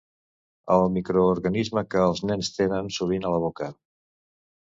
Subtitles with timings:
[0.75, 3.71] El microorganisme que els nens tenen sovint a la boca.